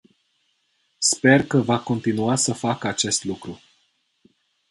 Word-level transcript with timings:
Sper 0.97 1.47
că 1.47 1.57
va 1.57 1.79
continua 1.79 2.35
să 2.35 2.53
facă 2.53 2.87
acest 2.87 3.23
lucru. 3.23 3.61